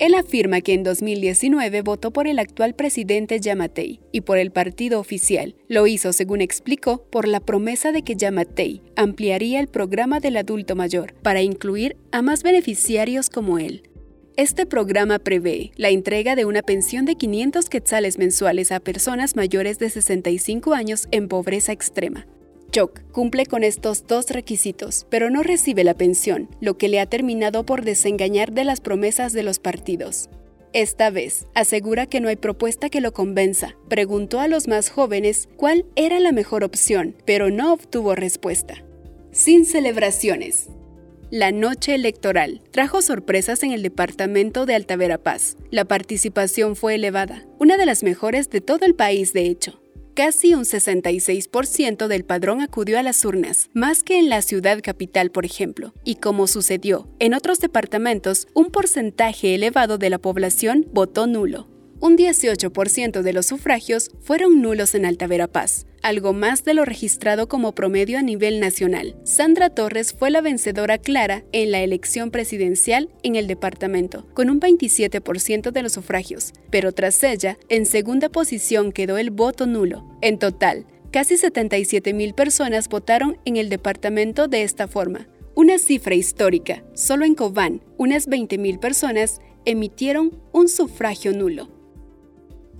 Él 0.00 0.14
afirma 0.14 0.62
que 0.62 0.72
en 0.72 0.82
2019 0.82 1.82
votó 1.82 2.10
por 2.10 2.26
el 2.26 2.38
actual 2.38 2.74
presidente 2.74 3.38
Yamatei 3.38 4.00
y 4.12 4.22
por 4.22 4.38
el 4.38 4.50
partido 4.50 4.98
oficial. 4.98 5.56
Lo 5.68 5.86
hizo, 5.86 6.14
según 6.14 6.40
explicó, 6.40 7.04
por 7.10 7.28
la 7.28 7.40
promesa 7.40 7.92
de 7.92 8.00
que 8.00 8.16
Yamatei 8.16 8.80
ampliaría 8.96 9.60
el 9.60 9.68
programa 9.68 10.18
del 10.18 10.38
adulto 10.38 10.74
mayor 10.74 11.12
para 11.22 11.42
incluir 11.42 11.98
a 12.12 12.22
más 12.22 12.42
beneficiarios 12.42 13.28
como 13.28 13.58
él. 13.58 13.90
Este 14.38 14.64
programa 14.64 15.18
prevé 15.18 15.70
la 15.76 15.90
entrega 15.90 16.34
de 16.34 16.46
una 16.46 16.62
pensión 16.62 17.04
de 17.04 17.16
500 17.16 17.68
quetzales 17.68 18.16
mensuales 18.16 18.72
a 18.72 18.80
personas 18.80 19.36
mayores 19.36 19.78
de 19.78 19.90
65 19.90 20.72
años 20.72 21.08
en 21.10 21.28
pobreza 21.28 21.72
extrema. 21.72 22.26
Choc 22.70 23.00
cumple 23.10 23.46
con 23.46 23.64
estos 23.64 24.06
dos 24.06 24.30
requisitos, 24.30 25.06
pero 25.10 25.28
no 25.28 25.42
recibe 25.42 25.84
la 25.84 25.94
pensión, 25.94 26.48
lo 26.60 26.78
que 26.78 26.88
le 26.88 27.00
ha 27.00 27.06
terminado 27.06 27.66
por 27.66 27.84
desengañar 27.84 28.52
de 28.52 28.64
las 28.64 28.80
promesas 28.80 29.32
de 29.32 29.42
los 29.42 29.58
partidos. 29.58 30.30
Esta 30.72 31.10
vez, 31.10 31.46
asegura 31.54 32.06
que 32.06 32.20
no 32.20 32.28
hay 32.28 32.36
propuesta 32.36 32.90
que 32.90 33.00
lo 33.00 33.12
convenza. 33.12 33.76
Preguntó 33.88 34.38
a 34.38 34.46
los 34.46 34.68
más 34.68 34.88
jóvenes 34.88 35.48
cuál 35.56 35.84
era 35.96 36.20
la 36.20 36.30
mejor 36.30 36.62
opción, 36.62 37.16
pero 37.24 37.50
no 37.50 37.72
obtuvo 37.72 38.14
respuesta. 38.14 38.84
Sin 39.32 39.66
celebraciones. 39.66 40.68
La 41.30 41.50
noche 41.50 41.94
electoral 41.94 42.62
trajo 42.70 43.02
sorpresas 43.02 43.62
en 43.64 43.72
el 43.72 43.82
departamento 43.82 44.64
de 44.64 44.76
Altavera 44.76 45.18
Paz. 45.18 45.56
La 45.70 45.84
participación 45.84 46.76
fue 46.76 46.94
elevada, 46.96 47.46
una 47.58 47.76
de 47.76 47.86
las 47.86 48.04
mejores 48.04 48.48
de 48.50 48.60
todo 48.60 48.86
el 48.86 48.94
país 48.94 49.32
de 49.32 49.46
hecho. 49.46 49.80
Casi 50.14 50.54
un 50.54 50.64
66% 50.64 52.06
del 52.06 52.24
padrón 52.24 52.60
acudió 52.60 52.98
a 52.98 53.02
las 53.02 53.24
urnas, 53.24 53.70
más 53.74 54.02
que 54.02 54.18
en 54.18 54.28
la 54.28 54.42
ciudad 54.42 54.80
capital, 54.82 55.30
por 55.30 55.44
ejemplo. 55.44 55.94
Y 56.04 56.16
como 56.16 56.46
sucedió 56.46 57.08
en 57.18 57.34
otros 57.34 57.60
departamentos, 57.60 58.48
un 58.54 58.66
porcentaje 58.66 59.54
elevado 59.54 59.98
de 59.98 60.10
la 60.10 60.18
población 60.18 60.86
votó 60.92 61.26
nulo. 61.26 61.68
Un 62.00 62.16
18% 62.16 63.20
de 63.20 63.32
los 63.32 63.46
sufragios 63.46 64.10
fueron 64.20 64.62
nulos 64.62 64.94
en 64.94 65.04
Alta 65.04 65.26
Verapaz, 65.26 65.84
algo 66.02 66.32
más 66.32 66.64
de 66.64 66.74
lo 66.74 66.84
registrado 66.84 67.48
como 67.48 67.72
promedio 67.74 68.18
a 68.18 68.22
nivel 68.22 68.60
nacional. 68.60 69.16
Sandra 69.24 69.70
Torres 69.70 70.12
fue 70.12 70.30
la 70.30 70.40
vencedora 70.40 70.98
clara 70.98 71.44
en 71.52 71.70
la 71.70 71.80
elección 71.80 72.30
presidencial 72.30 73.08
en 73.22 73.36
el 73.36 73.46
departamento, 73.46 74.26
con 74.34 74.50
un 74.50 74.60
27% 74.60 75.70
de 75.70 75.82
los 75.82 75.92
sufragios, 75.92 76.52
pero 76.70 76.92
tras 76.92 77.22
ella, 77.22 77.58
en 77.68 77.86
segunda 77.86 78.28
posición 78.28 78.92
quedó 78.92 79.18
el 79.18 79.30
voto 79.30 79.66
nulo. 79.66 80.04
En 80.22 80.38
total, 80.38 80.86
casi 81.10 81.36
77 81.36 82.12
mil 82.12 82.34
personas 82.34 82.88
votaron 82.88 83.38
en 83.44 83.56
el 83.56 83.68
departamento 83.68 84.48
de 84.48 84.62
esta 84.62 84.88
forma. 84.88 85.28
Una 85.54 85.78
cifra 85.78 86.14
histórica. 86.14 86.84
Solo 86.94 87.24
en 87.24 87.34
Cobán, 87.34 87.82
unas 87.98 88.28
20.000 88.28 88.78
personas 88.78 89.40
emitieron 89.64 90.40
un 90.52 90.68
sufragio 90.68 91.32
nulo 91.32 91.79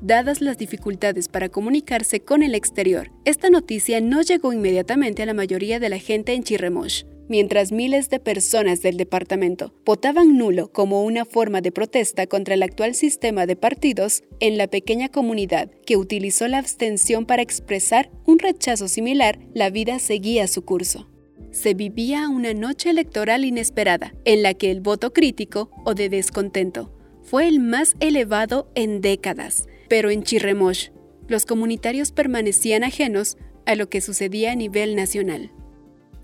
dadas 0.00 0.40
las 0.40 0.58
dificultades 0.58 1.28
para 1.28 1.48
comunicarse 1.48 2.20
con 2.20 2.42
el 2.42 2.54
exterior. 2.54 3.10
Esta 3.24 3.50
noticia 3.50 4.00
no 4.00 4.22
llegó 4.22 4.52
inmediatamente 4.52 5.22
a 5.22 5.26
la 5.26 5.34
mayoría 5.34 5.78
de 5.78 5.88
la 5.88 5.98
gente 5.98 6.32
en 6.34 6.42
Chirremosh. 6.42 7.04
Mientras 7.28 7.70
miles 7.70 8.10
de 8.10 8.18
personas 8.18 8.82
del 8.82 8.96
departamento 8.96 9.72
votaban 9.84 10.36
nulo 10.36 10.72
como 10.72 11.04
una 11.04 11.24
forma 11.24 11.60
de 11.60 11.70
protesta 11.70 12.26
contra 12.26 12.54
el 12.54 12.62
actual 12.62 12.94
sistema 12.96 13.46
de 13.46 13.54
partidos, 13.54 14.24
en 14.40 14.58
la 14.58 14.66
pequeña 14.66 15.08
comunidad 15.08 15.70
que 15.86 15.96
utilizó 15.96 16.48
la 16.48 16.58
abstención 16.58 17.26
para 17.26 17.42
expresar 17.42 18.10
un 18.26 18.40
rechazo 18.40 18.88
similar, 18.88 19.38
la 19.54 19.70
vida 19.70 19.98
seguía 20.00 20.48
su 20.48 20.62
curso 20.62 21.06
se 21.50 21.74
vivía 21.74 22.28
una 22.28 22.54
noche 22.54 22.90
electoral 22.90 23.44
inesperada, 23.44 24.14
en 24.24 24.42
la 24.42 24.54
que 24.54 24.70
el 24.70 24.80
voto 24.80 25.12
crítico 25.12 25.70
o 25.84 25.94
de 25.94 26.08
descontento 26.08 26.92
fue 27.22 27.46
el 27.46 27.60
más 27.60 27.94
elevado 28.00 28.70
en 28.74 29.00
décadas, 29.00 29.68
pero 29.90 30.08
en 30.10 30.22
Chirremosh, 30.22 30.90
los 31.26 31.46
comunitarios 31.46 32.12
permanecían 32.12 32.84
ajenos 32.84 33.36
a 33.66 33.74
lo 33.74 33.90
que 33.90 34.00
sucedía 34.00 34.52
a 34.52 34.54
nivel 34.54 34.94
nacional. 34.94 35.50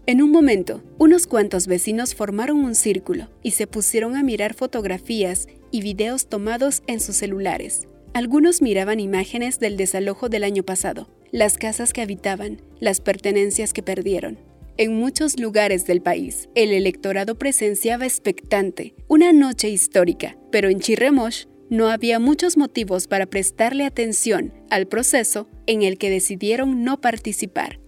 En 0.06 0.22
un 0.22 0.30
momento, 0.30 0.84
unos 0.98 1.26
cuantos 1.26 1.66
vecinos 1.66 2.14
formaron 2.14 2.58
un 2.58 2.76
círculo 2.76 3.28
y 3.42 3.50
se 3.50 3.66
pusieron 3.66 4.14
a 4.14 4.22
mirar 4.22 4.54
fotografías 4.54 5.48
y 5.72 5.82
videos 5.82 6.28
tomados 6.28 6.84
en 6.86 7.00
sus 7.00 7.16
celulares. 7.16 7.88
Algunos 8.14 8.62
miraban 8.62 9.00
imágenes 9.00 9.58
del 9.58 9.76
desalojo 9.76 10.28
del 10.28 10.44
año 10.44 10.62
pasado, 10.62 11.08
las 11.32 11.58
casas 11.58 11.92
que 11.92 12.02
habitaban, 12.02 12.62
las 12.78 13.00
pertenencias 13.00 13.72
que 13.72 13.82
perdieron. 13.82 14.38
En 14.76 14.94
muchos 14.94 15.40
lugares 15.40 15.86
del 15.86 16.02
país, 16.02 16.48
el 16.54 16.70
electorado 16.70 17.34
presenciaba 17.36 18.04
expectante 18.04 18.94
una 19.08 19.32
noche 19.32 19.68
histórica, 19.70 20.36
pero 20.52 20.68
en 20.68 20.78
Chirremosh 20.78 21.46
no 21.70 21.88
había 21.88 22.18
muchos 22.18 22.56
motivos 22.56 23.06
para 23.08 23.26
prestarle 23.26 23.84
atención 23.84 24.52
al 24.70 24.86
proceso 24.86 25.48
en 25.66 25.82
el 25.82 25.98
que 25.98 26.10
decidieron 26.10 26.84
no 26.84 27.00
participar. 27.00 27.80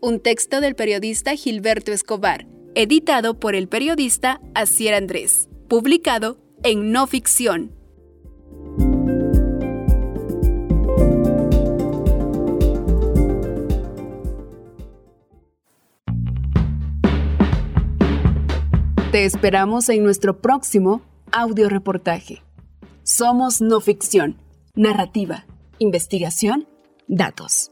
Un 0.00 0.20
texto 0.20 0.60
del 0.60 0.74
periodista 0.74 1.34
Gilberto 1.34 1.92
Escobar, 1.92 2.46
editado 2.74 3.38
por 3.40 3.54
el 3.54 3.68
periodista 3.68 4.40
Asier 4.54 4.94
Andrés, 4.94 5.48
publicado 5.68 6.38
en 6.62 6.92
No 6.92 7.06
Ficción, 7.06 7.72
Te 19.14 19.26
esperamos 19.26 19.88
en 19.90 20.02
nuestro 20.02 20.40
próximo 20.40 21.00
audio 21.30 21.68
reportaje. 21.68 22.42
Somos 23.04 23.60
no 23.60 23.80
ficción, 23.80 24.40
narrativa, 24.74 25.46
investigación, 25.78 26.66
datos. 27.06 27.70